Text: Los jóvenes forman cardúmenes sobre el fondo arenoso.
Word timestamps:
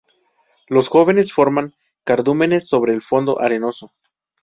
Los 0.67 0.87
jóvenes 0.89 1.31
forman 1.31 1.75
cardúmenes 2.05 2.67
sobre 2.67 2.91
el 2.91 3.01
fondo 3.01 3.39
arenoso. 3.39 3.93